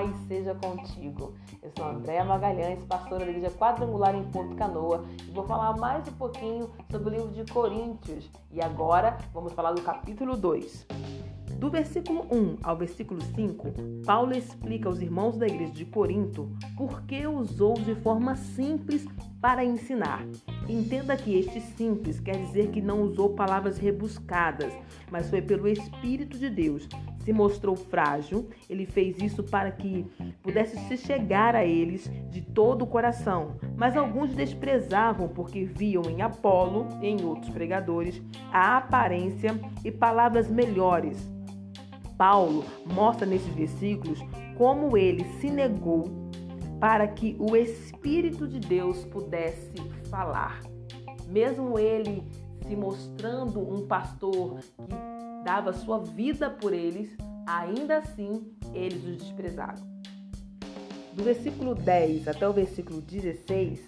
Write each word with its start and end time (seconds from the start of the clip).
paz 0.00 0.16
seja 0.26 0.54
contigo. 0.54 1.34
Eu 1.62 1.70
sou 1.76 1.86
Andréa 1.86 2.24
Magalhães, 2.24 2.82
pastora 2.84 3.24
da 3.24 3.30
Igreja 3.30 3.50
Quadrangular 3.50 4.14
em 4.14 4.24
Porto 4.24 4.54
Canoa, 4.54 5.04
e 5.28 5.30
vou 5.30 5.46
falar 5.46 5.76
mais 5.76 6.08
um 6.08 6.12
pouquinho 6.12 6.70
sobre 6.90 7.10
o 7.10 7.12
livro 7.12 7.32
de 7.32 7.52
Coríntios. 7.52 8.30
E 8.50 8.62
agora 8.62 9.18
vamos 9.34 9.52
falar 9.52 9.72
do 9.72 9.82
capítulo 9.82 10.36
2. 10.36 10.86
Do 11.58 11.70
versículo 11.70 12.26
1 12.32 12.58
ao 12.62 12.74
versículo 12.74 13.20
5, 13.20 13.66
Paulo 14.06 14.34
explica 14.34 14.88
aos 14.88 15.02
irmãos 15.02 15.36
da 15.36 15.46
igreja 15.46 15.72
de 15.72 15.84
Corinto 15.84 16.50
por 16.74 17.02
que 17.02 17.26
usou 17.26 17.74
de 17.74 17.94
forma 17.96 18.34
simples 18.34 19.06
para 19.42 19.62
ensinar. 19.62 20.24
Entenda 20.66 21.14
que 21.16 21.38
este 21.38 21.60
simples 21.60 22.18
quer 22.18 22.38
dizer 22.38 22.70
que 22.70 22.80
não 22.80 23.02
usou 23.02 23.34
palavras 23.34 23.76
rebuscadas, 23.76 24.72
mas 25.10 25.28
foi 25.28 25.42
pelo 25.42 25.68
Espírito 25.68 26.38
de 26.38 26.48
Deus. 26.48 26.88
Se 27.24 27.32
mostrou 27.32 27.76
frágil, 27.76 28.48
ele 28.68 28.86
fez 28.86 29.18
isso 29.18 29.42
para 29.42 29.70
que 29.70 30.06
pudesse 30.42 30.78
se 30.88 30.96
chegar 30.96 31.54
a 31.54 31.64
eles 31.64 32.10
de 32.30 32.40
todo 32.40 32.82
o 32.82 32.86
coração. 32.86 33.56
Mas 33.76 33.96
alguns 33.96 34.34
desprezavam 34.34 35.28
porque 35.28 35.64
viam 35.64 36.04
em 36.04 36.22
Apolo 36.22 36.88
e 37.02 37.06
em 37.06 37.24
outros 37.24 37.50
pregadores 37.50 38.22
a 38.52 38.78
aparência 38.78 39.58
e 39.84 39.90
palavras 39.90 40.50
melhores 40.50 41.30
Paulo 42.20 42.64
mostra 42.84 43.24
nesses 43.24 43.48
versículos 43.54 44.18
como 44.58 44.94
ele 44.94 45.24
se 45.40 45.48
negou 45.48 46.04
para 46.78 47.08
que 47.08 47.34
o 47.38 47.56
Espírito 47.56 48.46
de 48.46 48.60
Deus 48.60 49.06
pudesse 49.06 49.72
falar. 50.10 50.60
Mesmo 51.26 51.78
ele 51.78 52.22
se 52.68 52.76
mostrando 52.76 53.58
um 53.58 53.86
pastor 53.86 54.58
que 54.58 55.19
dava 55.44 55.72
sua 55.72 55.98
vida 55.98 56.50
por 56.50 56.72
eles, 56.72 57.16
ainda 57.46 57.98
assim 57.98 58.52
eles 58.72 59.04
os 59.04 59.16
desprezaram. 59.18 59.82
Do 61.14 61.24
versículo 61.24 61.74
10 61.74 62.28
até 62.28 62.48
o 62.48 62.52
versículo 62.52 63.00
16, 63.00 63.80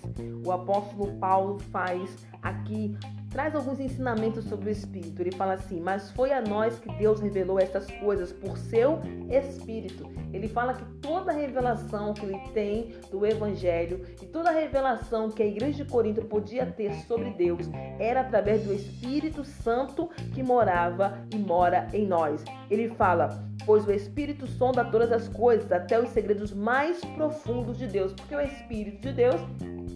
o 0.45 0.51
apóstolo 0.51 1.12
Paulo 1.19 1.59
faz 1.70 2.17
aqui 2.42 2.97
traz 3.33 3.55
alguns 3.55 3.81
ensinamentos 3.81 4.45
sobre 4.45 4.69
o 4.69 4.73
Espírito. 4.73 5.20
Ele 5.20 5.33
fala 5.33 5.55
assim: 5.55 5.81
Mas 5.81 6.11
foi 6.12 6.33
a 6.33 6.41
nós 6.41 6.78
que 6.78 6.93
Deus 6.97 7.20
revelou 7.20 7.59
essas 7.59 7.91
coisas 7.93 8.31
por 8.33 8.56
seu 8.59 9.00
Espírito. 9.31 10.09
Ele 10.33 10.48
fala 10.48 10.75
que 10.75 10.84
toda 11.00 11.33
revelação 11.33 12.15
que 12.15 12.25
ele 12.25 12.39
tem 12.53 12.95
do 13.11 13.27
Evangelho 13.27 14.05
e 14.20 14.27
toda 14.27 14.50
revelação 14.50 15.31
que 15.31 15.43
a 15.43 15.47
igreja 15.47 15.84
de 15.84 15.91
Corinto 15.91 16.23
podia 16.23 16.67
ter 16.67 16.95
sobre 17.06 17.31
Deus 17.31 17.69
era 17.98 18.20
através 18.20 18.65
do 18.65 18.73
Espírito 18.73 19.45
Santo 19.45 20.09
que 20.34 20.43
morava 20.43 21.27
e 21.33 21.39
mora 21.39 21.89
em 21.93 22.06
nós. 22.06 22.45
Ele 22.70 22.89
fala: 22.91 23.52
Pois 23.64 23.86
o 23.86 23.92
Espírito 23.92 24.46
sonda 24.46 24.84
todas 24.84 25.12
as 25.12 25.28
coisas, 25.28 25.70
até 25.70 26.00
os 26.00 26.10
segredos 26.10 26.52
mais 26.52 27.05
profundos 27.16 27.78
de 27.78 27.86
Deus, 27.86 28.12
porque 28.12 28.34
o 28.34 28.41
Espírito 28.41 29.00
de 29.00 29.12
Deus 29.12 29.41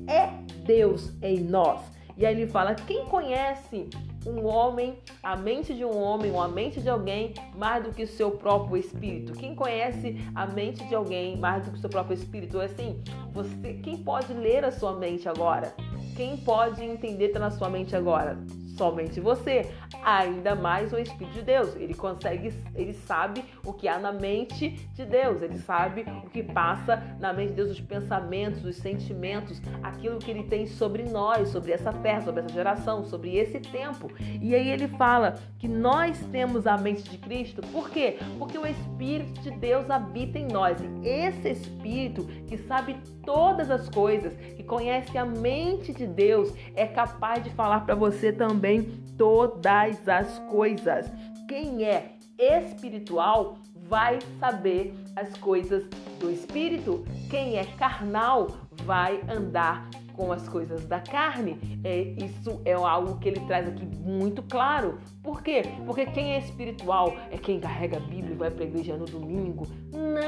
é 0.08 0.28
Deus 0.64 1.12
em 1.22 1.40
nós. 1.40 1.80
E 2.16 2.24
aí 2.24 2.34
ele 2.34 2.50
fala: 2.50 2.74
quem 2.74 3.04
conhece 3.06 3.88
um 4.26 4.44
homem, 4.46 4.98
a 5.22 5.36
mente 5.36 5.74
de 5.74 5.84
um 5.84 5.96
homem 6.00 6.32
ou 6.32 6.40
a 6.40 6.48
mente 6.48 6.80
de 6.80 6.88
alguém 6.88 7.34
mais 7.54 7.84
do 7.84 7.90
que 7.90 8.04
o 8.04 8.08
seu 8.08 8.30
próprio 8.30 8.76
espírito? 8.76 9.32
Quem 9.34 9.54
conhece 9.54 10.16
a 10.34 10.46
mente 10.46 10.84
de 10.86 10.94
alguém 10.94 11.36
mais 11.36 11.64
do 11.64 11.72
que 11.72 11.78
o 11.78 11.80
seu 11.80 11.90
próprio 11.90 12.14
espírito? 12.14 12.58
Assim, 12.58 13.02
você, 13.32 13.74
quem 13.74 13.98
pode 13.98 14.32
ler 14.32 14.64
a 14.64 14.72
sua 14.72 14.94
mente 14.94 15.28
agora? 15.28 15.74
Quem 16.16 16.38
pode 16.38 16.82
entender 16.82 17.28
tá 17.28 17.38
na 17.38 17.50
sua 17.50 17.68
mente 17.68 17.94
agora? 17.94 18.38
Somente 18.76 19.20
você, 19.20 19.70
ainda 20.04 20.54
mais 20.54 20.92
o 20.92 20.98
Espírito 20.98 21.34
de 21.34 21.42
Deus. 21.42 21.74
Ele 21.76 21.94
consegue, 21.94 22.52
ele 22.74 22.92
sabe 22.92 23.44
o 23.64 23.72
que 23.72 23.88
há 23.88 23.98
na 23.98 24.12
mente 24.12 24.70
de 24.94 25.04
Deus, 25.04 25.42
ele 25.42 25.58
sabe 25.58 26.04
o 26.24 26.30
que 26.30 26.42
passa 26.42 27.02
na 27.18 27.32
mente 27.32 27.50
de 27.50 27.54
Deus, 27.54 27.70
os 27.70 27.80
pensamentos, 27.80 28.64
os 28.64 28.76
sentimentos, 28.76 29.60
aquilo 29.82 30.18
que 30.18 30.30
ele 30.30 30.44
tem 30.44 30.66
sobre 30.66 31.04
nós, 31.04 31.48
sobre 31.48 31.72
essa 31.72 31.92
terra, 31.92 32.22
sobre 32.22 32.40
essa 32.40 32.52
geração, 32.52 33.04
sobre 33.04 33.36
esse 33.36 33.60
tempo. 33.60 34.10
E 34.40 34.54
aí 34.54 34.68
ele 34.68 34.88
fala 34.88 35.36
que 35.58 35.68
nós 35.68 36.18
temos 36.30 36.66
a 36.66 36.76
mente 36.76 37.02
de 37.02 37.18
Cristo, 37.18 37.62
por 37.72 37.90
quê? 37.90 38.18
Porque 38.38 38.58
o 38.58 38.66
Espírito 38.66 39.40
de 39.40 39.50
Deus 39.50 39.90
habita 39.90 40.38
em 40.38 40.46
nós. 40.46 40.78
E 40.80 41.08
esse 41.08 41.48
Espírito 41.48 42.24
que 42.46 42.58
sabe 42.58 42.96
todas 43.24 43.70
as 43.70 43.88
coisas, 43.88 44.34
que 44.34 44.62
conhece 44.62 45.18
a 45.18 45.24
mente 45.24 45.92
de 45.92 46.06
Deus, 46.06 46.52
é 46.74 46.86
capaz 46.86 47.42
de 47.42 47.50
falar 47.50 47.80
para 47.80 47.94
você 47.94 48.32
também 48.32 48.65
também 48.66 48.82
todas 49.16 50.08
as 50.08 50.38
coisas. 50.50 51.10
Quem 51.48 51.84
é 51.84 52.16
espiritual 52.36 53.58
vai 53.88 54.18
saber 54.40 54.92
as 55.14 55.36
coisas 55.38 55.84
do 56.18 56.30
espírito. 56.30 57.04
Quem 57.30 57.56
é 57.56 57.64
carnal 57.64 58.48
vai 58.82 59.20
andar 59.28 59.88
com 60.14 60.32
as 60.32 60.48
coisas 60.48 60.84
da 60.86 60.98
carne. 60.98 61.80
É, 61.84 62.00
isso 62.24 62.60
é 62.64 62.72
algo 62.72 63.20
que 63.20 63.28
ele 63.28 63.40
traz 63.46 63.68
aqui 63.68 63.86
muito 63.86 64.42
claro. 64.42 64.98
Por 65.22 65.42
quê? 65.42 65.62
Porque 65.84 66.06
quem 66.06 66.32
é 66.32 66.38
espiritual 66.38 67.14
é 67.30 67.38
quem 67.38 67.60
carrega 67.60 67.98
a 67.98 68.00
Bíblia 68.00 68.32
e 68.32 68.36
vai 68.36 68.50
para 68.50 68.64
a 68.64 68.66
igreja 68.66 68.96
no 68.96 69.04
domingo. 69.04 69.66
Não! 69.92 70.25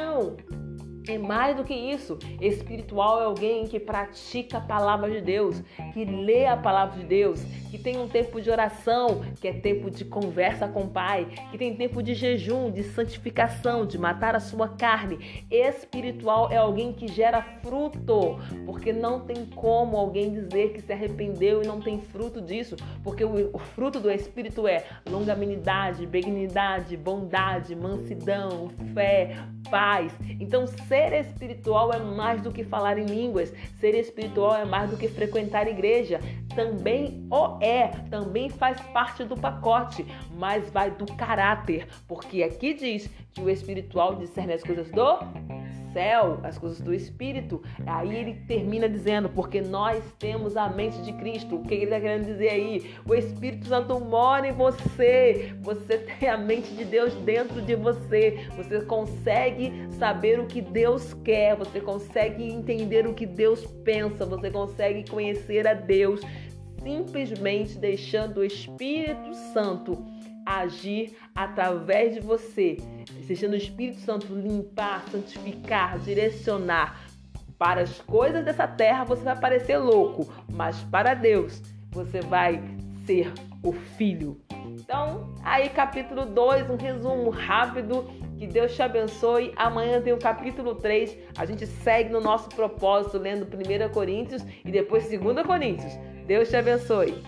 É 1.09 1.17
mais 1.17 1.57
do 1.57 1.65
que 1.65 1.73
isso. 1.73 2.19
Espiritual 2.39 3.23
é 3.23 3.25
alguém 3.25 3.67
que 3.67 3.81
pratica 3.81 4.59
a 4.59 4.61
palavra 4.61 5.11
de 5.11 5.23
Deus, 5.23 5.63
que 5.95 6.05
lê 6.05 6.45
a 6.47 6.55
palavra 6.55 7.01
de 7.01 7.07
Deus, 7.07 7.43
que 7.71 7.79
tem 7.79 7.97
um 7.97 8.07
tempo 8.07 8.39
de 8.43 8.51
oração, 8.51 9.23
que 9.41 9.49
é 9.49 9.53
tempo 9.55 9.91
de 9.91 10.05
conversa 10.05 10.69
com 10.69 10.83
o 10.83 10.89
Pai, 10.89 11.27
que 11.51 11.57
tem 11.57 11.75
tempo 11.75 12.03
de 12.03 12.13
jejum, 12.13 12.71
de 12.71 12.83
santificação, 12.83 13.87
de 13.87 13.97
matar 13.97 14.37
a 14.37 14.41
sua 14.41 14.69
carne. 14.69 15.47
Espiritual 15.51 16.53
é 16.53 16.59
alguém 16.59 16.93
que 16.93 17.09
gera 17.09 17.41
fruto, 17.63 18.39
porque 18.67 18.93
não 18.93 19.21
tem 19.21 19.47
como 19.47 19.97
alguém 19.97 20.31
dizer 20.31 20.75
que 20.75 20.83
se 20.83 20.93
arrependeu 20.93 21.63
e 21.63 21.67
não 21.67 21.81
tem 21.81 21.99
fruto 22.03 22.43
disso, 22.43 22.77
porque 23.03 23.25
o, 23.25 23.59
fruto 23.59 23.99
do 23.99 24.11
Espírito 24.11 24.69
é 24.69 24.85
longanimidade, 25.09 26.07
benignidade, 26.07 26.99
bondade, 26.99 27.75
mansidão, 27.75 28.71
fé, 28.93 29.37
paz. 29.71 30.13
Então, 30.39 30.67
ser 30.67 30.98
espiritual 31.21 31.93
é 31.93 31.99
mais 31.99 32.43
do 32.43 32.51
que 32.51 32.65
falar 32.65 32.99
em 32.99 33.07
línguas. 33.07 33.53
Ser 33.81 33.95
espiritual 33.95 34.57
é 34.57 34.65
mais 34.65 34.91
do 34.91 34.97
que 34.97 35.09
frequentar 35.09 35.69
igreja. 35.69 36.21
Também 36.55 37.27
o 37.31 37.59
é, 37.61 37.89
também 38.11 38.49
faz 38.49 38.81
parte 38.93 39.25
do 39.25 39.37
pacote, 39.37 40.05
mas 40.37 40.69
vai 40.71 40.91
do 40.91 41.07
caráter, 41.15 41.87
porque 42.07 42.43
aqui 42.43 42.75
diz 42.75 43.09
que 43.33 43.41
o 43.41 43.49
espiritual 43.49 44.17
discerne 44.17 44.55
as 44.55 44.63
coisas 44.63 44.91
do 44.91 45.19
céu, 45.93 46.41
as 46.43 46.59
coisas 46.59 46.81
do 46.81 46.95
Espírito. 46.95 47.63
Aí 47.87 48.15
ele 48.15 48.35
termina 48.47 48.89
dizendo, 48.89 49.29
porque 49.29 49.61
nós 49.61 50.03
temos 50.19 50.57
a 50.57 50.69
mente 50.69 51.01
de 51.03 51.13
Cristo. 51.15 51.57
O 51.57 51.63
que 51.63 51.75
ele 51.75 51.85
está 51.85 52.01
querendo 52.01 52.27
dizer 52.27 52.51
aí? 52.51 52.95
O 53.07 53.15
Espírito 53.15 53.67
Santo 53.67 53.99
mora 54.01 54.49
em 54.49 54.53
você. 54.53 55.55
Você 55.63 55.99
tem 55.99 56.29
a 56.29 56.37
mente 56.37 56.73
de 56.75 56.85
Deus 56.85 57.15
dentro 57.15 57.61
de 57.63 57.75
você. 57.75 58.47
Você 58.57 58.81
consegue 58.83 59.89
saber 59.99 60.41
o 60.41 60.47
que 60.47 60.61
Deus 60.61 61.15
quer. 61.25 61.57
Você 61.57 61.81
consegue 61.81 62.45
entender 62.45 63.07
o 63.07 63.15
que 63.15 63.27
Deus 63.27 63.65
pensa. 63.85 64.25
Você 64.25 64.51
consegue 64.51 65.09
conhecer 65.09 65.67
a 65.67 65.75
Deus 65.75 66.21
simplesmente 66.83 67.77
deixando 67.77 68.39
o 68.39 68.45
Espírito 68.45 69.35
Santo 69.53 70.05
agir 70.49 71.17
através 71.35 72.15
de 72.15 72.21
você, 72.21 72.79
deixando 73.27 73.53
o 73.53 73.57
Espírito 73.57 74.01
Santo 74.01 74.35
limpar, 74.35 75.05
santificar, 75.11 75.99
direcionar. 75.99 77.07
Para 77.59 77.83
as 77.83 78.01
coisas 78.01 78.45
dessa 78.45 78.67
terra 78.67 79.05
você 79.05 79.23
vai 79.23 79.39
parecer 79.39 79.79
louco, 79.79 80.33
mas 80.53 80.79
para 80.85 81.15
Deus 81.15 81.61
você 81.91 82.21
vai 82.21 82.63
ser 83.05 83.33
o 83.63 83.73
filho. 83.73 84.41
Então, 84.67 85.35
aí 85.43 85.69
capítulo 85.69 86.25
2, 86.25 86.71
um 86.71 86.77
resumo 86.77 87.31
rápido. 87.31 88.05
Que 88.39 88.47
Deus 88.47 88.75
te 88.75 88.83
abençoe. 88.83 89.53
Amanhã 89.57 90.01
tem 90.01 90.13
o 90.13 90.19
capítulo 90.19 90.77
3. 90.77 91.19
A 91.37 91.45
gente 91.45 91.67
segue 91.67 92.11
no 92.11 92.21
nosso 92.21 92.49
propósito 92.51 93.19
lendo 93.19 93.45
1 93.45 93.93
Coríntios 93.93 94.45
e 94.65 94.71
depois 94.71 95.09
2 95.11 95.45
Coríntios. 95.45 95.93
Deus 96.25 96.49
te 96.49 96.57
abençoe. 96.57 97.21